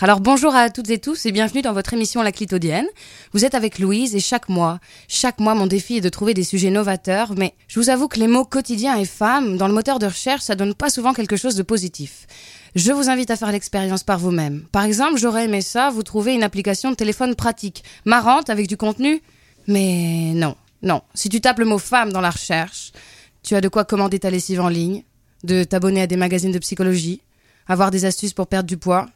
Alors 0.00 0.20
bonjour 0.20 0.54
à 0.54 0.70
toutes 0.70 0.90
et 0.90 0.98
tous 0.98 1.26
et 1.26 1.32
bienvenue 1.32 1.60
dans 1.60 1.72
votre 1.72 1.92
émission 1.92 2.22
La 2.22 2.30
Clitodienne. 2.30 2.86
Vous 3.32 3.44
êtes 3.44 3.56
avec 3.56 3.80
Louise 3.80 4.14
et 4.14 4.20
chaque 4.20 4.48
mois, 4.48 4.78
chaque 5.08 5.40
mois 5.40 5.56
mon 5.56 5.66
défi 5.66 5.96
est 5.96 6.00
de 6.00 6.08
trouver 6.08 6.34
des 6.34 6.44
sujets 6.44 6.70
novateurs, 6.70 7.34
mais 7.36 7.52
je 7.66 7.80
vous 7.80 7.90
avoue 7.90 8.06
que 8.06 8.20
les 8.20 8.28
mots 8.28 8.44
quotidien 8.44 8.96
et 8.96 9.04
femme 9.04 9.56
dans 9.56 9.66
le 9.66 9.74
moteur 9.74 9.98
de 9.98 10.06
recherche, 10.06 10.42
ça 10.42 10.54
donne 10.54 10.74
pas 10.74 10.88
souvent 10.88 11.14
quelque 11.14 11.36
chose 11.36 11.56
de 11.56 11.64
positif. 11.64 12.28
Je 12.76 12.92
vous 12.92 13.10
invite 13.10 13.32
à 13.32 13.36
faire 13.36 13.50
l'expérience 13.50 14.04
par 14.04 14.20
vous-même. 14.20 14.62
Par 14.70 14.84
exemple, 14.84 15.18
j'aurais 15.18 15.46
aimé 15.46 15.62
ça, 15.62 15.90
vous 15.90 16.04
trouver 16.04 16.32
une 16.34 16.44
application 16.44 16.92
de 16.92 16.96
téléphone 16.96 17.34
pratique, 17.34 17.82
marrante 18.04 18.50
avec 18.50 18.68
du 18.68 18.76
contenu, 18.76 19.20
mais 19.66 20.32
non, 20.32 20.54
non. 20.80 21.02
Si 21.14 21.28
tu 21.28 21.40
tapes 21.40 21.58
le 21.58 21.64
mot 21.64 21.78
femme 21.78 22.12
dans 22.12 22.20
la 22.20 22.30
recherche, 22.30 22.92
tu 23.42 23.56
as 23.56 23.60
de 23.60 23.68
quoi 23.68 23.84
commander 23.84 24.20
ta 24.20 24.30
lessive 24.30 24.60
en 24.60 24.68
ligne, 24.68 25.02
de 25.42 25.64
t'abonner 25.64 26.02
à 26.02 26.06
des 26.06 26.16
magazines 26.16 26.52
de 26.52 26.60
psychologie, 26.60 27.20
avoir 27.66 27.90
des 27.90 28.04
astuces 28.04 28.32
pour 28.32 28.46
perdre 28.46 28.68
du 28.68 28.76
poids 28.76 29.08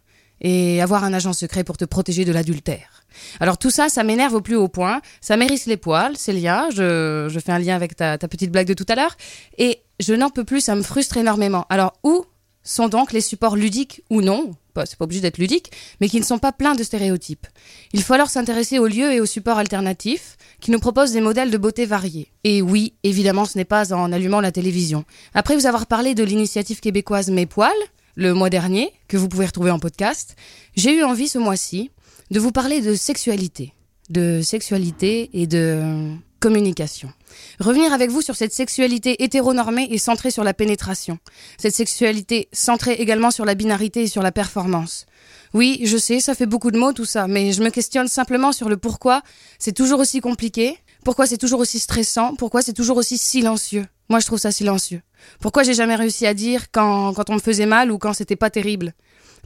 et 0.43 0.83
avoir 0.83 1.05
un 1.05 1.15
agent 1.15 1.33
secret 1.33 1.65
pour 1.65 1.79
te 1.79 1.87
protéger 1.87 2.27
de 2.27 2.33
l'adultère. 2.33 3.05
Alors 3.41 3.57
tout 3.57 3.71
ça, 3.71 3.89
ça 3.89 4.05
m'énerve 4.05 4.35
au 4.35 4.41
plus 4.43 4.57
haut 4.57 4.69
point, 4.69 5.01
ça 5.21 5.37
m'érisse 5.37 5.67
les 5.67 5.77
poils, 5.79 6.17
c'est 6.17 6.33
lien, 6.33 6.69
je, 6.71 7.29
je 7.31 7.39
fais 7.39 7.53
un 7.53 7.59
lien 7.59 7.75
avec 7.75 7.97
ta, 7.97 8.19
ta 8.19 8.29
petite 8.29 8.51
blague 8.51 8.67
de 8.67 8.75
tout 8.75 8.87
à 8.89 8.95
l'heure, 8.95 9.17
et 9.57 9.83
je 10.01 10.13
n'en 10.13 10.29
peux 10.29 10.45
plus, 10.45 10.61
ça 10.61 10.75
me 10.75 10.83
frustre 10.83 11.17
énormément. 11.17 11.65
Alors 11.71 11.95
où 12.03 12.25
sont 12.65 12.89
donc 12.89 13.13
les 13.13 13.21
supports 13.21 13.57
ludiques 13.57 14.03
ou 14.11 14.21
non? 14.21 14.53
C'est 14.87 14.97
pas 14.97 15.05
obligé 15.05 15.21
d'être 15.21 15.37
ludique, 15.37 15.71
mais 16.01 16.09
qui 16.09 16.19
ne 16.19 16.25
sont 16.25 16.39
pas 16.39 16.53
pleins 16.53 16.75
de 16.75 16.83
stéréotypes. 16.83 17.47
Il 17.93 18.03
faut 18.03 18.15
alors 18.15 18.31
s'intéresser 18.31 18.79
aux 18.79 18.87
lieux 18.87 19.13
et 19.13 19.21
aux 19.21 19.27
supports 19.27 19.59
alternatifs 19.59 20.39
qui 20.61 20.71
nous 20.71 20.79
proposent 20.79 21.13
des 21.13 21.21
modèles 21.21 21.51
de 21.51 21.59
beauté 21.59 21.85
variés. 21.85 22.33
Et 22.45 22.63
oui, 22.63 22.95
évidemment, 23.03 23.45
ce 23.45 23.59
n'est 23.59 23.67
pas 23.67 23.93
en 23.93 24.13
allumant 24.13 24.41
la 24.41 24.51
télévision. 24.51 25.05
Après 25.35 25.57
vous 25.57 25.67
avoir 25.67 25.87
parlé 25.87 26.15
de 26.15 26.25
l'initiative 26.25 26.81
québécoise 26.81 27.31
Mes 27.31 27.45
Poils, 27.45 27.71
le 28.15 28.35
mois 28.35 28.51
dernier, 28.51 28.93
que 29.09 29.17
vous 29.17 29.29
pouvez 29.29 29.47
retrouver 29.47 29.71
en 29.71 29.79
podcast, 29.79 30.37
j'ai 30.77 30.97
eu 30.97 31.03
envie 31.03 31.29
ce 31.29 31.39
mois-ci 31.39 31.91
de 32.31 32.41
vous 32.41 32.53
parler 32.53 32.81
de 32.81 32.95
sexualité. 32.95 33.73
De 34.11 34.41
sexualité 34.43 35.31
et 35.33 35.47
de 35.47 36.13
communication. 36.41 37.13
Revenir 37.61 37.93
avec 37.93 38.11
vous 38.11 38.21
sur 38.21 38.35
cette 38.35 38.53
sexualité 38.53 39.23
hétéronormée 39.23 39.87
et 39.91 39.99
centrée 39.99 40.33
sur 40.33 40.43
la 40.43 40.53
pénétration. 40.53 41.19
Cette 41.57 41.75
sexualité 41.75 42.49
centrée 42.53 42.95
également 42.95 43.31
sur 43.31 43.45
la 43.45 43.55
binarité 43.55 44.03
et 44.03 44.07
sur 44.09 44.23
la 44.23 44.33
performance. 44.33 45.07
Oui, 45.55 45.81
je 45.85 45.97
sais, 45.97 46.19
ça 46.19 46.35
fait 46.35 46.47
beaucoup 46.47 46.71
de 46.71 46.79
mots 46.79 46.93
tout 46.93 47.05
ça, 47.05 47.29
mais 47.29 47.53
je 47.53 47.63
me 47.63 47.71
questionne 47.71 48.09
simplement 48.09 48.53
sur 48.53 48.69
le 48.69 48.77
pourquoi 48.77 49.23
c'est 49.59 49.73
toujours 49.73 50.01
aussi 50.01 50.21
compliqué, 50.21 50.79
pourquoi 51.05 51.27
c'est 51.27 51.39
toujours 51.39 51.61
aussi 51.61 51.79
stressant, 51.79 52.35
pourquoi 52.37 52.63
c'est 52.63 52.73
toujours 52.73 52.97
aussi 52.97 53.19
silencieux? 53.19 53.87
Moi, 54.09 54.21
je 54.21 54.27
trouve 54.27 54.39
ça 54.39 54.53
silencieux. 54.53 55.03
Pourquoi 55.41 55.63
j'ai 55.63 55.75
jamais 55.75 55.97
réussi 55.97 56.27
à 56.27 56.35
dire 56.35 56.71
quand, 56.71 57.13
quand 57.15 57.31
on 57.31 57.35
me 57.35 57.41
faisait 57.41 57.67
mal 57.67 57.91
ou 57.91 57.99
quand 57.99 58.13
c'était 58.13 58.37
pas 58.37 58.51
terrible? 58.51 58.93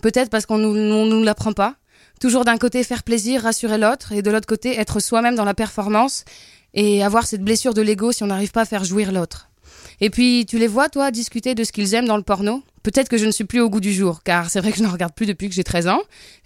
Peut-être 0.02 0.30
parce 0.30 0.44
qu'on 0.46 0.58
nous, 0.58 0.74
nous 0.74 1.22
l'apprend 1.22 1.52
pas. 1.52 1.76
Toujours 2.20 2.44
d'un 2.44 2.56
côté 2.56 2.82
faire 2.82 3.02
plaisir, 3.02 3.42
rassurer 3.42 3.78
l'autre, 3.78 4.12
et 4.12 4.22
de 4.22 4.30
l'autre 4.30 4.46
côté 4.46 4.78
être 4.78 5.00
soi-même 5.00 5.34
dans 5.34 5.44
la 5.44 5.54
performance 5.54 6.24
et 6.74 7.02
avoir 7.02 7.26
cette 7.26 7.42
blessure 7.42 7.74
de 7.74 7.82
l'ego 7.82 8.12
si 8.12 8.22
on 8.22 8.26
n'arrive 8.26 8.52
pas 8.52 8.62
à 8.62 8.64
faire 8.66 8.84
jouir 8.84 9.12
l'autre. 9.12 9.48
Et 10.00 10.10
puis, 10.10 10.44
tu 10.46 10.58
les 10.58 10.66
vois, 10.66 10.88
toi, 10.88 11.10
discuter 11.10 11.54
de 11.54 11.64
ce 11.64 11.72
qu'ils 11.72 11.94
aiment 11.94 12.06
dans 12.06 12.16
le 12.16 12.22
porno? 12.22 12.62
Peut-être 12.86 13.08
que 13.08 13.16
je 13.16 13.26
ne 13.26 13.32
suis 13.32 13.42
plus 13.42 13.58
au 13.58 13.68
goût 13.68 13.80
du 13.80 13.92
jour, 13.92 14.22
car 14.22 14.48
c'est 14.48 14.60
vrai 14.60 14.70
que 14.70 14.78
je 14.78 14.84
ne 14.84 14.88
regarde 14.88 15.12
plus 15.12 15.26
depuis 15.26 15.48
que 15.48 15.54
j'ai 15.56 15.64
13 15.64 15.88
ans. 15.88 16.00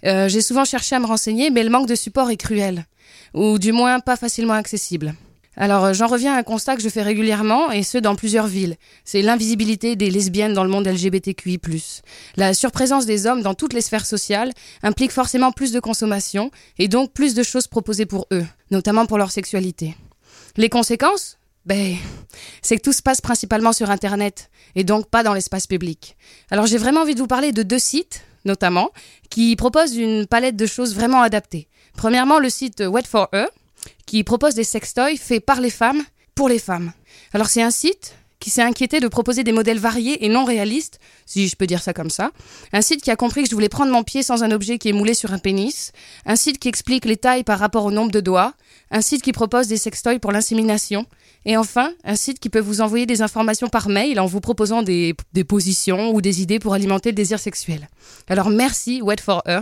Euh, 0.07 0.27
j'ai 0.27 0.41
souvent 0.41 0.65
cherché 0.65 0.95
à 0.95 0.99
me 0.99 1.05
renseigner, 1.05 1.51
mais 1.51 1.63
le 1.63 1.69
manque 1.69 1.87
de 1.87 1.93
support 1.93 2.31
est 2.31 2.35
cruel, 2.35 2.87
ou 3.35 3.59
du 3.59 3.71
moins 3.71 3.99
pas 3.99 4.15
facilement 4.15 4.55
accessible. 4.55 5.13
Alors 5.55 5.85
euh, 5.85 5.93
j'en 5.93 6.07
reviens 6.07 6.33
à 6.33 6.39
un 6.39 6.41
constat 6.41 6.77
que 6.77 6.81
je 6.81 6.89
fais 6.89 7.03
régulièrement, 7.03 7.69
et 7.71 7.83
ce 7.83 7.99
dans 7.99 8.15
plusieurs 8.15 8.47
villes. 8.47 8.77
C'est 9.05 9.21
l'invisibilité 9.21 9.95
des 9.95 10.09
lesbiennes 10.09 10.55
dans 10.55 10.63
le 10.63 10.71
monde 10.71 10.87
LGBTQI. 10.87 11.59
La 12.37 12.55
surprésence 12.55 13.05
des 13.05 13.27
hommes 13.27 13.43
dans 13.43 13.53
toutes 13.53 13.73
les 13.73 13.81
sphères 13.81 14.07
sociales 14.07 14.51
implique 14.81 15.11
forcément 15.11 15.51
plus 15.51 15.71
de 15.71 15.79
consommation, 15.79 16.49
et 16.79 16.87
donc 16.87 17.13
plus 17.13 17.35
de 17.35 17.43
choses 17.43 17.67
proposées 17.67 18.07
pour 18.07 18.25
eux, 18.33 18.47
notamment 18.71 19.05
pour 19.05 19.19
leur 19.19 19.29
sexualité. 19.29 19.95
Les 20.57 20.69
conséquences? 20.69 21.37
Ben, 21.67 21.97
c'est 22.61 22.77
que 22.77 22.81
tout 22.81 22.93
se 22.93 23.01
passe 23.01 23.21
principalement 23.21 23.73
sur 23.73 23.89
Internet 23.89 24.49
et 24.75 24.83
donc 24.83 25.09
pas 25.09 25.23
dans 25.23 25.33
l'espace 25.33 25.67
public. 25.67 26.15
Alors 26.49 26.65
j'ai 26.65 26.77
vraiment 26.77 27.01
envie 27.01 27.15
de 27.15 27.19
vous 27.19 27.27
parler 27.27 27.51
de 27.51 27.63
deux 27.63 27.79
sites, 27.79 28.23
notamment, 28.45 28.91
qui 29.29 29.55
proposent 29.55 29.95
une 29.95 30.27
palette 30.27 30.55
de 30.55 30.65
choses 30.65 30.95
vraiment 30.95 31.21
adaptées. 31.21 31.67
Premièrement, 31.95 32.39
le 32.39 32.49
site 32.49 32.81
Wet 32.81 33.03
for 33.07 33.27
Her, 33.33 33.47
qui 34.05 34.23
propose 34.23 34.55
des 34.55 34.63
sextoys 34.63 35.17
faits 35.17 35.45
par 35.45 35.61
les 35.61 35.69
femmes 35.69 36.03
pour 36.35 36.49
les 36.49 36.59
femmes. 36.59 36.91
Alors 37.33 37.47
c'est 37.47 37.61
un 37.61 37.71
site 37.71 38.15
qui 38.41 38.49
s'est 38.49 38.63
inquiété 38.63 38.99
de 38.99 39.07
proposer 39.07 39.45
des 39.45 39.53
modèles 39.53 39.79
variés 39.79 40.25
et 40.25 40.27
non 40.27 40.43
réalistes, 40.43 40.99
si 41.25 41.47
je 41.47 41.55
peux 41.55 41.67
dire 41.67 41.81
ça 41.81 41.93
comme 41.93 42.09
ça. 42.09 42.31
Un 42.73 42.81
site 42.81 43.01
qui 43.01 43.11
a 43.11 43.15
compris 43.15 43.43
que 43.43 43.49
je 43.49 43.55
voulais 43.55 43.69
prendre 43.69 43.91
mon 43.91 44.03
pied 44.03 44.23
sans 44.23 44.43
un 44.43 44.51
objet 44.51 44.79
qui 44.79 44.89
est 44.89 44.93
moulé 44.93 45.13
sur 45.13 45.31
un 45.31 45.37
pénis. 45.37 45.93
Un 46.25 46.35
site 46.35 46.57
qui 46.57 46.67
explique 46.67 47.05
les 47.05 47.17
tailles 47.17 47.43
par 47.43 47.59
rapport 47.59 47.85
au 47.85 47.91
nombre 47.91 48.11
de 48.11 48.19
doigts. 48.19 48.53
Un 48.89 49.01
site 49.01 49.21
qui 49.21 49.31
propose 49.31 49.67
des 49.67 49.77
sextoys 49.77 50.19
pour 50.19 50.31
l'insémination. 50.31 51.05
Et 51.45 51.55
enfin, 51.55 51.93
un 52.03 52.15
site 52.15 52.39
qui 52.39 52.49
peut 52.49 52.59
vous 52.59 52.81
envoyer 52.81 53.05
des 53.05 53.21
informations 53.21 53.69
par 53.69 53.89
mail 53.89 54.19
en 54.19 54.25
vous 54.25 54.41
proposant 54.41 54.81
des, 54.81 55.15
positions 55.47 56.11
ou 56.11 56.19
des 56.19 56.41
idées 56.41 56.59
pour 56.59 56.73
alimenter 56.73 57.09
le 57.09 57.15
désir 57.15 57.39
sexuel. 57.39 57.89
Alors 58.27 58.49
merci, 58.49 59.01
Wait 59.01 59.21
for 59.21 59.43
Her. 59.45 59.61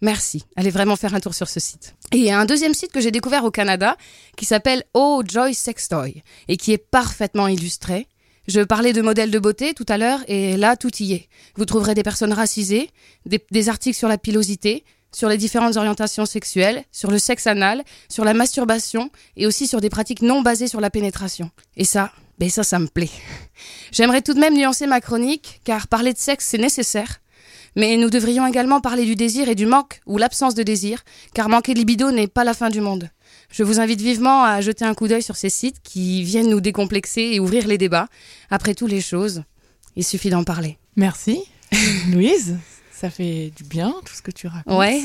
Merci. 0.00 0.44
Allez 0.56 0.70
vraiment 0.70 0.96
faire 0.96 1.14
un 1.14 1.20
tour 1.20 1.34
sur 1.34 1.48
ce 1.48 1.60
site. 1.60 1.94
Et 2.12 2.18
il 2.18 2.24
y 2.24 2.30
a 2.30 2.38
un 2.38 2.44
deuxième 2.44 2.74
site 2.74 2.90
que 2.90 3.00
j'ai 3.00 3.12
découvert 3.12 3.44
au 3.44 3.52
Canada 3.52 3.96
qui 4.36 4.44
s'appelle 4.44 4.82
Oh 4.94 5.22
Joy 5.24 5.54
Sextoy 5.54 6.22
et 6.48 6.56
qui 6.56 6.72
est 6.72 6.78
parfaitement 6.78 7.46
illustré. 7.46 8.08
Je 8.48 8.60
parlais 8.60 8.92
de 8.92 9.02
modèles 9.02 9.30
de 9.30 9.38
beauté 9.38 9.72
tout 9.72 9.86
à 9.88 9.98
l'heure 9.98 10.20
et 10.26 10.56
là 10.56 10.76
tout 10.76 10.90
y 11.00 11.12
est. 11.12 11.28
Vous 11.56 11.64
trouverez 11.64 11.94
des 11.94 12.02
personnes 12.02 12.32
racisées, 12.32 12.90
des, 13.24 13.68
articles 13.68 13.96
sur 13.96 14.08
la 14.08 14.18
pilosité, 14.18 14.84
sur 15.14 15.28
les 15.28 15.36
différentes 15.36 15.76
orientations 15.76 16.26
sexuelles, 16.26 16.84
sur 16.90 17.10
le 17.10 17.18
sexe 17.18 17.46
anal, 17.46 17.84
sur 18.08 18.24
la 18.24 18.34
masturbation 18.34 19.10
et 19.36 19.46
aussi 19.46 19.68
sur 19.68 19.80
des 19.80 19.90
pratiques 19.90 20.22
non 20.22 20.42
basées 20.42 20.66
sur 20.66 20.80
la 20.80 20.90
pénétration. 20.90 21.50
Et 21.76 21.84
ça, 21.84 22.10
ben 22.38 22.50
ça, 22.50 22.64
ça 22.64 22.80
me 22.80 22.88
plaît. 22.88 23.10
J'aimerais 23.92 24.22
tout 24.22 24.34
de 24.34 24.40
même 24.40 24.56
nuancer 24.56 24.86
ma 24.86 25.00
chronique 25.00 25.60
car 25.64 25.86
parler 25.86 26.12
de 26.12 26.18
sexe 26.18 26.46
c'est 26.46 26.58
nécessaire 26.58 27.20
mais 27.76 27.96
nous 27.96 28.10
devrions 28.10 28.46
également 28.46 28.80
parler 28.80 29.04
du 29.04 29.14
désir 29.14 29.48
et 29.48 29.54
du 29.54 29.66
manque 29.66 30.00
ou 30.06 30.18
l'absence 30.18 30.54
de 30.54 30.62
désir, 30.62 31.02
car 31.34 31.48
manquer 31.48 31.74
de 31.74 31.78
libido 31.78 32.10
n'est 32.10 32.26
pas 32.26 32.44
la 32.44 32.54
fin 32.54 32.68
du 32.68 32.80
monde. 32.80 33.08
Je 33.52 33.62
vous 33.62 33.80
invite 33.80 34.00
vivement 34.00 34.42
à 34.44 34.60
jeter 34.62 34.84
un 34.84 34.94
coup 34.94 35.08
d'œil 35.08 35.22
sur 35.22 35.36
ces 35.36 35.50
sites 35.50 35.76
qui 35.82 36.22
viennent 36.24 36.48
nous 36.48 36.60
décomplexer 36.60 37.20
et 37.34 37.38
ouvrir 37.40 37.66
les 37.66 37.76
débats. 37.78 38.08
Après 38.50 38.74
tout, 38.74 38.86
les 38.86 39.00
choses, 39.02 39.42
il 39.94 40.04
suffit 40.04 40.30
d'en 40.30 40.42
parler. 40.42 40.78
Merci, 40.96 41.44
Louise. 42.12 42.56
Ça 42.92 43.10
fait 43.10 43.52
du 43.54 43.64
bien 43.64 43.94
tout 44.06 44.14
ce 44.14 44.22
que 44.22 44.30
tu 44.30 44.46
racontes. 44.46 44.78
Ouais. 44.78 45.00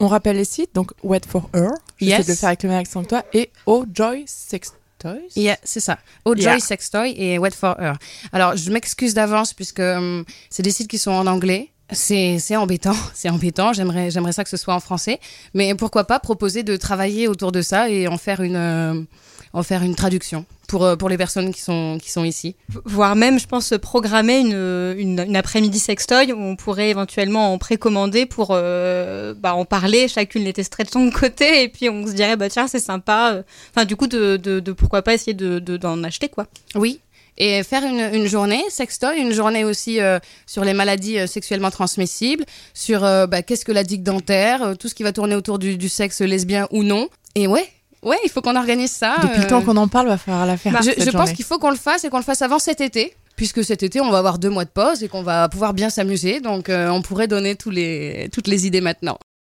On 0.00 0.08
rappelle 0.08 0.36
les 0.36 0.44
sites, 0.44 0.74
donc 0.74 0.92
Wet 1.02 1.20
for 1.28 1.48
Her, 1.54 1.70
j'essaie 1.98 2.10
Yes. 2.18 2.26
de 2.26 2.32
le 2.32 2.36
faire 2.36 2.48
avec 2.48 2.62
le 2.64 2.68
même 2.68 2.78
accent 2.78 3.02
que 3.02 3.08
toi, 3.08 3.24
et 3.32 3.50
Oh 3.66 3.84
Joy 3.92 4.24
Sex 4.26 4.72
Toys. 4.98 5.18
Yeah, 5.36 5.56
c'est 5.62 5.80
ça. 5.80 5.98
Oh 6.24 6.34
Joy 6.34 6.42
Yeah. 6.44 6.58
Sextoy 6.60 7.14
et 7.16 7.38
Wet 7.38 7.50
for 7.52 7.76
Her. 7.80 7.94
Alors, 8.32 8.56
je 8.56 8.70
m'excuse 8.72 9.14
d'avance 9.14 9.52
puisque 9.54 9.78
hum, 9.80 10.24
c'est 10.50 10.62
des 10.64 10.70
sites 10.72 10.88
qui 10.88 10.98
sont 10.98 11.10
en 11.12 11.26
anglais. 11.28 11.70
C'est 11.90 12.38
c'est 12.38 12.56
embêtant, 12.56 12.96
c'est 13.14 13.30
embêtant. 13.30 13.72
J'aimerais 13.72 14.10
j'aimerais 14.10 14.32
ça 14.32 14.44
que 14.44 14.50
ce 14.50 14.56
soit 14.56 14.74
en 14.74 14.80
français, 14.80 15.20
mais 15.54 15.74
pourquoi 15.74 16.04
pas 16.04 16.18
proposer 16.20 16.62
de 16.62 16.76
travailler 16.76 17.28
autour 17.28 17.52
de 17.52 17.62
ça 17.62 17.88
et 17.90 18.08
en 18.08 18.18
faire 18.18 18.40
une 18.42 18.56
euh, 18.56 19.00
en 19.54 19.62
faire 19.62 19.82
une 19.82 19.94
traduction 19.94 20.44
pour 20.68 20.84
euh, 20.84 20.96
pour 20.96 21.08
les 21.08 21.16
personnes 21.16 21.50
qui 21.54 21.62
sont 21.62 21.96
qui 22.02 22.10
sont 22.10 22.24
ici. 22.24 22.56
voire 22.84 23.16
même, 23.16 23.38
je 23.38 23.46
pense, 23.46 23.72
programmer 23.80 24.40
une, 24.40 24.52
une, 24.98 25.20
une 25.26 25.36
après-midi 25.36 25.78
sextoy 25.78 26.30
où 26.34 26.38
on 26.38 26.56
pourrait 26.56 26.90
éventuellement 26.90 27.54
en 27.54 27.56
précommander 27.58 28.26
pour 28.26 28.48
euh, 28.50 29.32
bah, 29.32 29.54
en 29.54 29.64
parler, 29.64 30.08
chacune 30.08 30.44
les 30.44 30.52
testerait 30.52 30.84
de 30.84 30.90
son 30.90 31.10
côté, 31.14 31.62
et 31.62 31.68
puis 31.70 31.88
on 31.88 32.06
se 32.06 32.12
dirait, 32.12 32.36
bah 32.36 32.50
tiens, 32.50 32.68
c'est 32.68 32.80
sympa. 32.80 33.42
Enfin, 33.74 33.86
du 33.86 33.96
coup, 33.96 34.06
de, 34.08 34.36
de, 34.36 34.60
de 34.60 34.72
pourquoi 34.72 35.00
pas 35.00 35.14
essayer 35.14 35.32
de 35.32 35.58
de- 35.58 35.78
d'en 35.78 36.04
acheter, 36.04 36.28
quoi. 36.28 36.46
Oui. 36.74 37.00
Et 37.40 37.62
faire 37.62 37.84
une, 37.84 38.00
une 38.14 38.26
journée 38.26 38.62
sextoy, 38.68 39.18
une 39.20 39.32
journée 39.32 39.64
aussi 39.64 40.00
euh, 40.00 40.18
sur 40.46 40.64
les 40.64 40.74
maladies 40.74 41.18
euh, 41.20 41.26
sexuellement 41.28 41.70
transmissibles, 41.70 42.44
sur 42.74 43.04
euh, 43.04 43.26
bah, 43.28 43.42
qu'est-ce 43.42 43.64
que 43.64 43.70
la 43.72 43.84
digue 43.84 44.02
dentaire, 44.02 44.62
euh, 44.62 44.74
tout 44.74 44.88
ce 44.88 44.94
qui 44.94 45.04
va 45.04 45.12
tourner 45.12 45.36
autour 45.36 45.60
du, 45.60 45.76
du 45.76 45.88
sexe 45.88 46.20
lesbien 46.20 46.66
ou 46.72 46.82
non. 46.82 47.08
Et 47.36 47.46
ouais, 47.46 47.68
ouais, 48.02 48.16
il 48.24 48.30
faut 48.30 48.40
qu'on 48.42 48.56
organise 48.56 48.90
ça. 48.90 49.16
Depuis 49.22 49.38
le 49.38 49.44
euh, 49.44 49.48
temps 49.48 49.62
qu'on 49.62 49.76
en 49.76 49.86
parle, 49.86 50.08
va 50.08 50.18
falloir 50.18 50.46
la 50.46 50.56
faire. 50.56 50.82
je, 50.82 50.90
cette 50.90 51.04
je 51.04 51.10
pense 51.10 51.32
qu'il 51.32 51.44
faut 51.44 51.58
qu'on 51.58 51.70
le 51.70 51.76
fasse 51.76 52.04
et 52.04 52.08
qu'on 52.10 52.18
le 52.18 52.24
fasse 52.24 52.42
avant 52.42 52.58
cet 52.58 52.80
été, 52.80 53.14
puisque 53.36 53.62
cet 53.64 53.84
été 53.84 54.00
on 54.00 54.10
va 54.10 54.18
avoir 54.18 54.38
deux 54.40 54.50
mois 54.50 54.64
de 54.64 54.70
pause 54.70 55.04
et 55.04 55.08
qu'on 55.08 55.22
va 55.22 55.48
pouvoir 55.48 55.74
bien 55.74 55.90
s'amuser. 55.90 56.40
Donc 56.40 56.68
euh, 56.68 56.88
on 56.88 57.02
pourrait 57.02 57.28
donner 57.28 57.54
tous 57.54 57.70
les, 57.70 58.28
toutes 58.32 58.48
les 58.48 58.66
idées 58.66 58.80
maintenant. 58.80 59.16